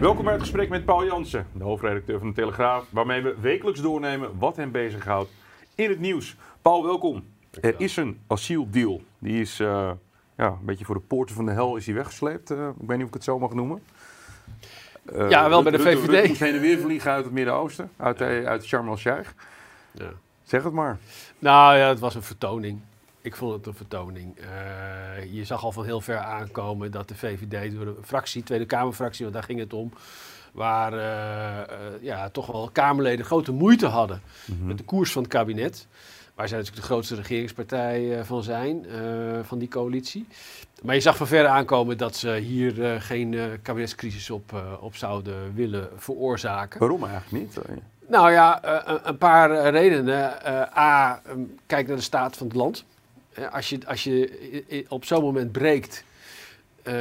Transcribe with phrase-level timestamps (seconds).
[0.00, 3.80] Welkom bij het gesprek met Paul Jansen, de hoofdredacteur van de Telegraaf, waarmee we wekelijks
[3.80, 5.30] doornemen wat hem bezighoudt
[5.74, 6.36] in het nieuws.
[6.62, 7.24] Paul, welkom.
[7.60, 9.02] Er is een asieldeal.
[9.18, 9.90] Die is uh,
[10.36, 12.50] ja, een beetje voor de poorten van de hel is die weggesleept.
[12.50, 13.82] Uh, ik weet niet of ik het zo mag noemen.
[15.12, 16.10] Uh, ja, wel bij de VVD.
[16.10, 19.30] Rutte heen en weer vliegen uit het Midden-Oosten, uit, uit Sharm el-Sheikh.
[19.92, 20.10] Ja.
[20.42, 20.98] Zeg het maar.
[21.38, 22.80] Nou ja, het was een vertoning.
[23.28, 24.38] Ik vond het een vertoning.
[24.38, 28.66] Uh, je zag al van heel ver aankomen dat de VVD door de fractie, Tweede
[28.66, 29.92] Kamerfractie, want daar ging het om,
[30.52, 34.66] waar uh, uh, ja, toch wel Kamerleden grote moeite hadden mm -hmm.
[34.66, 35.86] met de koers van het kabinet.
[36.34, 38.86] Waar zij natuurlijk de grootste regeringspartij van zijn,
[39.42, 40.26] van die coalitie.
[40.82, 45.88] Maar je zag van ver aankomen dat ze hier geen kabinetscrisis op, op zouden willen
[45.96, 46.80] veroorzaken.
[46.80, 47.58] Waarom eigenlijk niet?
[48.06, 48.60] Nou ja,
[49.06, 50.32] een paar redenen.
[50.76, 51.20] A,
[51.66, 52.84] kijk naar de staat van het land.
[53.52, 56.04] Als je, als je op zo'n moment breekt,
[56.88, 56.94] uh,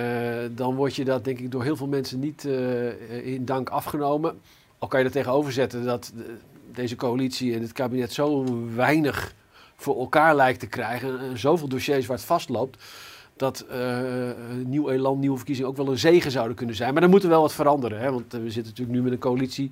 [0.52, 4.40] dan word je dat denk ik door heel veel mensen niet uh, in dank afgenomen.
[4.78, 6.14] Al kan je er tegenover zetten dat
[6.72, 9.34] deze coalitie en het kabinet zo weinig
[9.76, 11.20] voor elkaar lijkt te krijgen.
[11.20, 12.84] En zoveel dossiers waar het vastloopt.
[13.36, 14.00] Dat uh,
[14.66, 16.92] nieuw elan, nieuwe verkiezingen ook wel een zegen zouden kunnen zijn.
[16.92, 18.00] Maar dan moet er wel wat veranderen.
[18.00, 18.12] Hè?
[18.12, 19.72] Want we zitten natuurlijk nu met een coalitie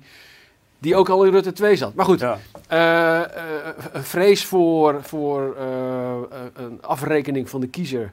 [0.86, 1.94] die ook al in Rutte 2 zat.
[1.94, 2.38] Maar goed, ja.
[2.72, 6.14] uh, uh, een vrees voor, voor uh,
[6.54, 8.12] een afrekening van de kiezer.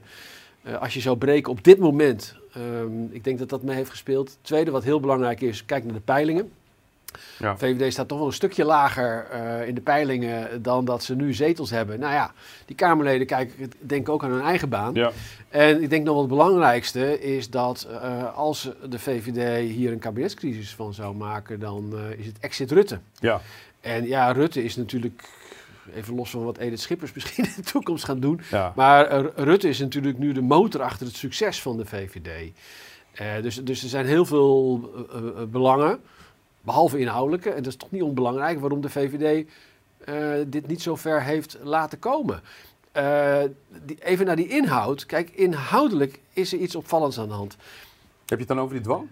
[0.79, 2.35] als je zou breken op dit moment.
[2.57, 4.37] Um, ik denk dat dat mee heeft gespeeld.
[4.41, 6.51] Tweede, wat heel belangrijk is, kijk naar de peilingen.
[7.39, 7.57] Ja.
[7.57, 11.33] VVD staat toch wel een stukje lager uh, in de peilingen dan dat ze nu
[11.33, 11.99] zetels hebben.
[11.99, 12.31] Nou ja,
[12.65, 14.93] die Kamerleden kijken denk ook aan hun eigen baan.
[14.93, 15.11] Ja.
[15.49, 19.99] En ik denk nog wel het belangrijkste is dat uh, als de VVD hier een
[19.99, 22.99] kabinetscrisis van zou maken, dan uh, is het exit Rutte.
[23.19, 23.41] Ja.
[23.81, 25.23] En ja, Rutte is natuurlijk,
[25.93, 28.41] even los van wat Edith Schippers misschien in de toekomst gaan doen.
[28.51, 28.73] Ja.
[28.75, 32.51] Maar Rutte is natuurlijk nu de motor achter het succes van de VVD.
[33.41, 34.89] dus, dus er zijn heel veel
[35.49, 35.99] belangen.
[36.63, 39.47] Behalve inhoudelijke, en dat is toch niet onbelangrijk, waarom de VVD
[40.09, 42.41] uh, dit niet zo ver heeft laten komen.
[42.97, 43.41] Uh,
[43.85, 45.05] die, even naar die inhoud.
[45.05, 47.55] Kijk, inhoudelijk is er iets opvallends aan de hand.
[48.25, 49.07] Heb je het dan over die dwang?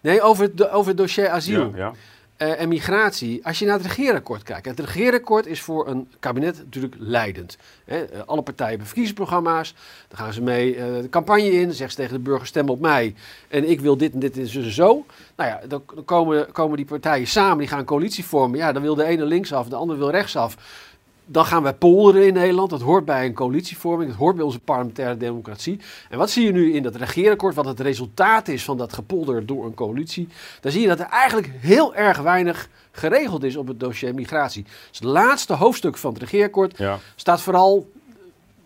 [0.00, 1.70] Nee, over het, over het dossier asiel.
[1.70, 1.92] Ja, ja.
[2.38, 3.46] En migratie.
[3.46, 4.66] Als je naar het regeerakkoord kijkt.
[4.66, 7.56] Het regeerakkoord is voor een kabinet natuurlijk leidend.
[7.84, 9.74] Hè, alle partijen hebben verkiezingsprogramma's.
[10.08, 11.72] Dan gaan ze mee uh, de campagne in.
[11.72, 13.14] Zeggen ze tegen de burger stem op mij.
[13.48, 15.06] En ik wil dit en dit en zo.
[15.36, 17.58] Nou ja, dan komen, komen die partijen samen.
[17.58, 18.58] Die gaan een coalitie vormen.
[18.58, 20.56] Ja, dan wil de ene linksaf, de andere wil rechtsaf.
[21.30, 22.70] Dan gaan wij polderen in Nederland.
[22.70, 24.10] Dat hoort bij een coalitievorming.
[24.10, 25.80] Dat hoort bij onze parlementaire democratie.
[26.10, 27.54] En wat zie je nu in dat regeerakkoord?
[27.54, 30.28] Wat het resultaat is van dat gepolder door een coalitie.
[30.60, 34.62] Dan zie je dat er eigenlijk heel erg weinig geregeld is op het dossier migratie.
[34.62, 36.98] Dus het laatste hoofdstuk van het regeerakkoord ja.
[37.16, 37.90] staat vooral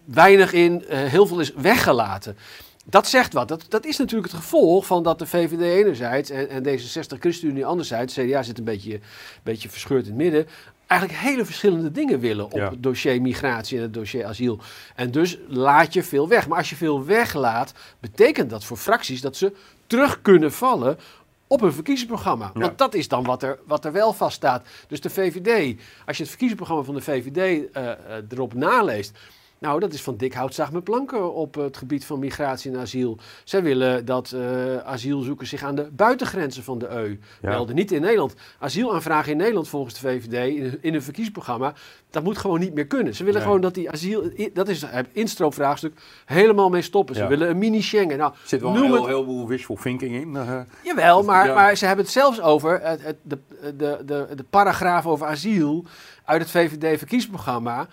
[0.04, 0.84] weinig in.
[0.90, 2.36] Uh, heel veel is weggelaten.
[2.84, 3.48] Dat zegt wat.
[3.48, 7.66] Dat, dat is natuurlijk het gevolg van dat de VVD enerzijds en, en D66 ChristenUnie
[7.66, 9.00] anderzijds, CDA zit een beetje,
[9.42, 10.46] beetje verscheurd in het midden,
[10.92, 12.70] eigenlijk hele verschillende dingen willen op ja.
[12.70, 14.58] het dossier migratie en het dossier asiel.
[14.94, 16.48] En dus laat je veel weg.
[16.48, 19.52] Maar als je veel weglaat, betekent dat voor fracties dat ze
[19.86, 20.98] terug kunnen vallen
[21.46, 22.50] op een verkiezingsprogramma.
[22.54, 22.60] Ja.
[22.60, 24.66] Want dat is dan wat er, wat er wel vaststaat.
[24.88, 27.92] Dus de VVD, als je het verkiezingsprogramma van de VVD uh, uh,
[28.28, 29.18] erop naleest
[29.62, 32.78] nou, dat is van dik hout zaag met planken op het gebied van migratie en
[32.78, 33.18] asiel.
[33.44, 37.48] Zij willen dat uh, asielzoekers zich aan de buitengrenzen van de EU ja.
[37.48, 37.74] melden.
[37.74, 38.34] Niet in Nederland.
[38.58, 41.74] Asielaanvragen in Nederland volgens de VVD in, in een verkiezingsprogramma,
[42.10, 43.14] dat moet gewoon niet meer kunnen.
[43.14, 43.48] Ze willen nee.
[43.48, 47.14] gewoon dat die asiel, dat is het instroomvraagstuk, helemaal mee stoppen.
[47.14, 47.28] Ze ja.
[47.28, 48.18] willen een mini-Schengen.
[48.18, 50.34] Nou, Zit wel een heel, heleboel wishful thinking in.
[50.34, 51.54] Uh, Jawel, maar, ja.
[51.54, 55.84] maar ze hebben het zelfs over het, het, de, de, de, de paragraaf over asiel
[56.24, 57.88] uit het VVD-verkiezingsprogramma.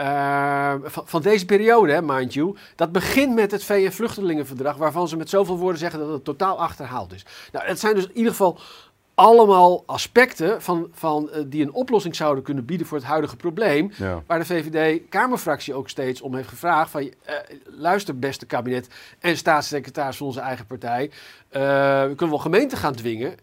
[0.00, 2.56] Uh, van, van, deze periode, hè, mind you.
[2.76, 7.12] Dat begint met het VN-vluchtelingenverdrag, waarvan ze met zoveel woorden zeggen dat het totaal achterhaald
[7.12, 7.24] is.
[7.52, 8.58] Nou, het zijn dus in ieder geval
[9.14, 13.90] allemaal aspecten van, van, uh, die een oplossing zouden kunnen bieden voor het huidige probleem.
[13.96, 14.22] Ja.
[14.26, 17.10] Waar de VVD-Kamerfractie ook steeds om heeft gevraagd: van, uh,
[17.64, 21.10] luister, beste kabinet en staatssecretaris van onze eigen partij.
[21.50, 23.34] we kunnen wel gemeenten gaan dwingen,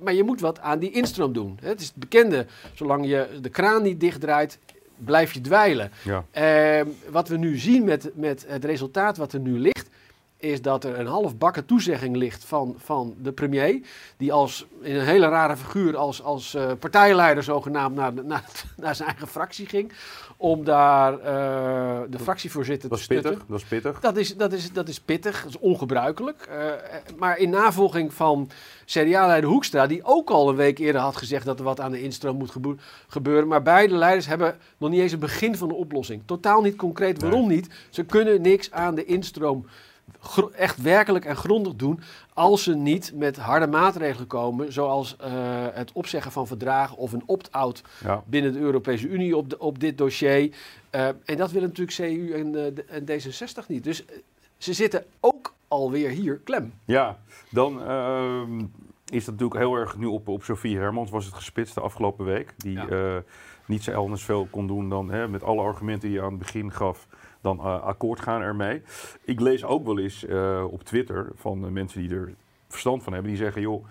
[0.00, 1.58] maar je moet wat aan die instroom doen.
[1.62, 4.58] Het is het bekende: zolang je de kraan niet dichtdraait,
[4.96, 5.90] blijf je dweilen.
[6.04, 6.24] Ja.
[6.30, 9.88] Ehm, wat we nu zien met, met het resultaat wat er nu ligt,
[10.38, 13.80] is dat er een half bakken toezegging ligt van, van de premier.
[14.16, 18.44] Die als, in een hele rare figuur als, als uh, partijleider zogenaamd naar, naar,
[18.76, 19.92] naar zijn eigen fractie ging.
[20.36, 21.20] Om daar uh,
[22.10, 23.30] de fractievoorzitter te stutten.
[23.30, 24.00] Pittig, dat is pittig.
[24.00, 26.48] Dat is, dat is, dat is pittig, dat is ongebruikelijk.
[26.50, 26.72] Uh,
[27.18, 28.50] maar in navolging van
[28.84, 32.02] CDA-leider Hoekstra, die ook al een week eerder had gezegd dat er wat aan de
[32.02, 32.56] instroom moet
[33.08, 33.48] gebeuren.
[33.48, 36.22] Maar beide leiders hebben nog niet eens een begin van de oplossing.
[36.26, 37.22] Totaal niet concreet.
[37.22, 37.68] Waarom niet?
[37.90, 39.66] Ze kunnen niks aan de instroom
[40.56, 42.00] echt werkelijk en grondig doen
[42.34, 45.26] als ze niet met harde maatregelen komen, zoals uh,
[45.72, 47.82] het opzeggen van verdragen of een opt-out
[48.26, 50.54] binnen de Europese Unie op, de, op dit dossier.
[50.94, 53.84] Uh, en dat willen natuurlijk CU en, uh, en D66 niet.
[53.84, 54.04] Dus
[54.56, 56.72] ze zitten ook alweer hier klem.
[56.84, 57.18] Ja,
[57.50, 58.58] dan ehm,
[59.10, 62.24] is dat natuurlijk heel erg nu op, op Sofie Hermans was het gespitst de afgelopen
[62.24, 62.54] week.
[62.56, 63.22] Die ja.
[63.66, 66.38] niet zo anders veel kon doen dan hè, met alle argumenten die je aan het
[66.38, 67.06] begin gaf
[67.46, 68.82] dan uh, akkoord gaan ermee.
[69.24, 72.34] Ik lees ook wel eens uh, op Twitter van mensen die er
[72.68, 73.84] verstand van hebben, die zeggen: joh,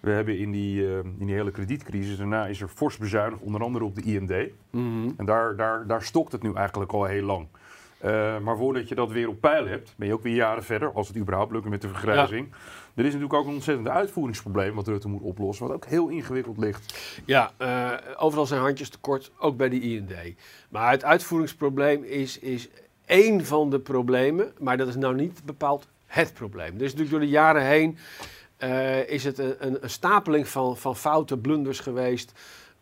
[0.00, 3.62] we hebben in die, uh, in die hele kredietcrisis, daarna is er fors bezuinigd, onder
[3.62, 4.30] andere op de IND.
[4.30, 5.14] Mm -hmm.
[5.16, 7.46] En daar, daar, daar stokt het nu eigenlijk al heel lang.
[8.42, 11.08] maar voordat je dat weer op peil hebt, ben je ook weer jaren verder, als
[11.08, 12.46] het überhaupt lukt met de vergrijzing.
[12.50, 12.56] Ja.
[12.94, 16.58] Er is natuurlijk ook een ontzettend uitvoeringsprobleem wat Rutte moet oplossen, wat ook heel ingewikkeld
[16.58, 17.20] ligt.
[17.24, 20.12] Ja, uh, overal zijn handjes tekort, ook bij de IND.
[20.68, 22.68] Maar het uitvoeringsprobleem is, is
[23.06, 26.78] één van de problemen, maar dat is nou niet bepaald het probleem.
[26.78, 27.98] Dus natuurlijk door de jaren heen
[28.58, 32.32] uh, is het een, een, stapeling van, van fouten, blunders geweest.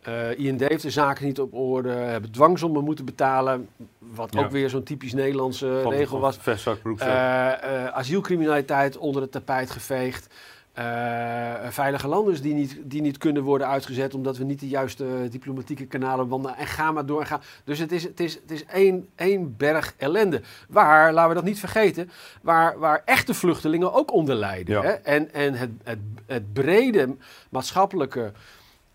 [0.08, 4.70] Uh, IND heeft de zaken niet op orde, hebben dwangsommen moeten betalen, wat ook weer
[4.70, 6.38] zo'n typisch Nederlandse van, regel was.
[6.46, 10.34] Uh, asielcriminaliteit onder het tapijt geveegd.
[10.78, 15.28] Uh, veilige landers die niet, die niet kunnen worden uitgezet omdat we niet de juiste
[15.30, 16.56] diplomatieke kanalen wandelen.
[16.56, 17.40] En ga maar door en ga.
[17.64, 20.40] Dus het is, het is, het is één, één berg ellende.
[20.68, 22.10] Waar, laten we dat niet vergeten,
[22.42, 24.82] waar, waar echte vluchtelingen ook onder lijden.
[24.82, 24.90] Hè?
[24.90, 27.16] En, en het, het, het brede
[27.48, 28.32] maatschappelijke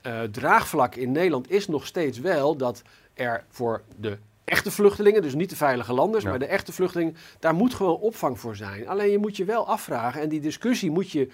[0.08, 2.82] uh, draagvlak in Nederland is nog steeds wel dat
[3.14, 7.54] er voor de echte vluchtelingen, dus niet de veilige landers, maar de echte vluchtelingen, daar
[7.54, 8.88] moet gewoon opvang voor zijn.
[8.88, 11.30] Alleen je moet je wel afvragen, en die discussie moet je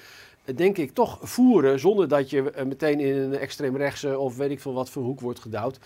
[0.55, 4.59] denk ik, toch voeren zonder dat je eh, meteen in een extreemrechtse of weet ik
[4.59, 5.79] veel wat voor hoek wordt gedouwd.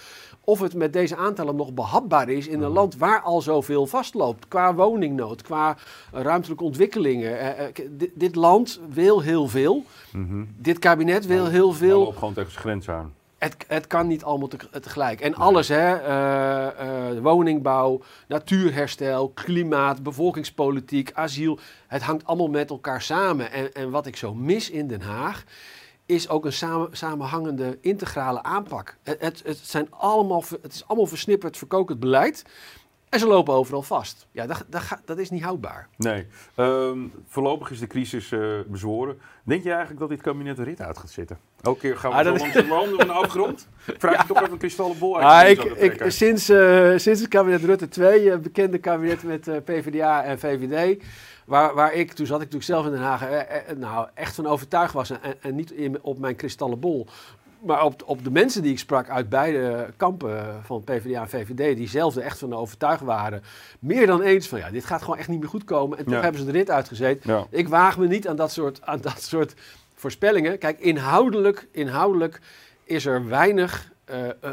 [0.44, 2.74] Of het met deze aantallen nog behapbaar is in een mhm.
[2.74, 4.48] land waar al zoveel vastloopt.
[4.48, 5.78] Qua woningnood, qua
[6.12, 7.40] ruimtelijke ontwikkelingen.
[7.40, 7.74] Eh, eh,
[8.14, 9.84] dit, land wil heel veel.
[10.12, 10.44] Mhm.
[10.58, 12.06] Dit kabinet wil heel veel.
[12.06, 13.14] op gewoon tegen zijn grens aan.
[13.38, 14.50] Het, het kan niet allemaal
[14.82, 15.22] tegelijk.
[15.22, 21.60] En alles, hè, uh, uh, woningbouw, natuurherstel, klimaat, bevolkingspolitiek, asiel.
[21.88, 23.52] Het hangt allemaal met elkaar samen.
[23.52, 25.44] En, en wat ik zo mis in Den Haag,
[26.06, 28.98] is ook een samen, samenhangende integrale aanpak.
[29.04, 32.44] Het, het, het, zijn allemaal, het is allemaal versnipperd, verkokend beleid.
[33.10, 34.28] En ze lopen overal vast.
[34.32, 35.88] Ja, dat, dat, dat is niet houdbaar.
[35.98, 36.28] Nee.
[36.56, 39.20] Um, voorlopig is de crisis uh, bezworen.
[39.44, 41.38] Denk je eigenlijk dat dit kabinet rit uit gaat zitten?
[41.62, 42.36] Elke keer gaan we ah, zo
[42.68, 43.68] langs de de afgrond.
[43.98, 44.26] Vraag je ja.
[44.26, 45.60] toch even een kristallenbol uit.
[45.60, 50.24] Ah, ik, ik, sinds, uh, sinds het kabinet Rutte 2, uh, bekende kabinet met PvdA
[50.24, 51.04] en VVD...
[51.46, 53.28] Waar, waar ik, toen zat ik natuurlijk zelf in Den Haag,
[53.78, 55.10] nou, echt van overtuigd was...
[55.10, 57.08] en, en niet in, op mijn kristallenbol
[57.60, 61.78] maar op, op de mensen die ik sprak uit beide kampen van PvdA en VVD,
[61.78, 63.44] die zelf er echt van overtuigd waren,
[63.80, 65.98] meer dan eens van ja, dit gaat gewoon echt niet meer goed komen.
[65.98, 67.26] En toch hebben ze de rit uitgezet.
[67.50, 69.54] Ik waag me niet aan dat soort, aan dat soort
[69.94, 70.58] voorspellingen.
[70.58, 72.42] Kijk, inhoudelijk, inhoudelijk
[72.84, 74.50] is er weinig uh, uh, uh,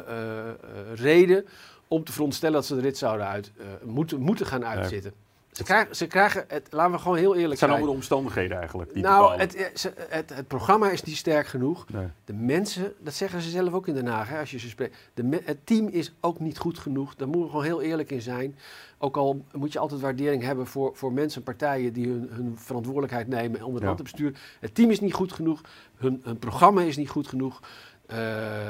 [0.94, 1.46] reden
[1.88, 5.12] om te veronderstellen dat ze de rit zouden uit, moeten, moeten gaan uitzitten.
[5.54, 7.50] Ze krijgen, ze krijgen het, laten we gewoon heel eerlijk zijn.
[7.50, 8.94] Het zijn allemaal de omstandigheden eigenlijk.
[8.94, 9.70] Die nou, het,
[10.08, 11.88] het, het, programma is niet sterk genoeg.
[11.88, 12.06] Nee.
[12.24, 14.96] De mensen, dat zeggen ze zelf ook in Den Haag, hè, als je ze spreekt.
[15.14, 17.14] De, het team is ook niet goed genoeg.
[17.14, 18.58] Daar moeten we gewoon heel eerlijk in zijn.
[18.98, 22.58] Ook al moet je altijd waardering hebben voor, voor mensen en partijen die hun, hun
[22.58, 23.92] verantwoordelijkheid nemen onder de ja.
[23.92, 24.40] hand bestuur.
[24.60, 25.60] Het team is niet goed genoeg.
[25.96, 27.60] Hun, hun programma is niet goed genoeg.
[28.10, 28.16] Uh,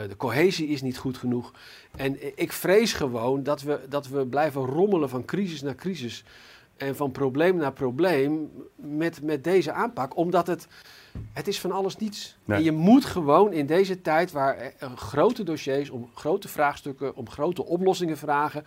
[0.08, 1.52] de cohesie is niet goed genoeg.
[1.96, 6.24] En ik vrees gewoon dat we, dat we blijven rommelen van crisis naar crisis
[6.76, 10.16] en van probleem naar probleem met, met deze aanpak.
[10.16, 10.68] Omdat het,
[11.32, 12.38] het is van alles niets.
[12.46, 17.64] En je moet gewoon in deze tijd waar grote dossiers om grote vraagstukken, om grote
[17.64, 18.64] oplossingen vragen,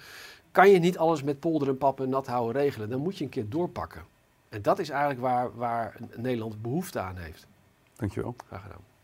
[0.51, 2.89] kan je niet alles met polder en pap en nat houden regelen.
[2.89, 4.03] Dan moet je een keer doorpakken.
[4.49, 7.47] En dat is eigenlijk waar, waar Nederland behoefte aan heeft.
[7.95, 8.35] Dankjewel.
[8.47, 8.96] Graag gedaan.